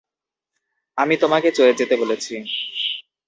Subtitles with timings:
[0.97, 2.33] আমি তোমাকে চলে যেতে বলেছি।